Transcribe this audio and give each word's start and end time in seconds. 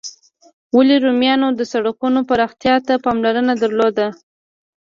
ولي 0.75 0.97
رومیانو 1.05 1.47
د 1.53 1.61
سړکونو 1.71 2.19
پراختیا 2.29 2.75
ته 2.87 2.93
پاملرنه 3.05 3.53
درلوده؟ 3.61 4.07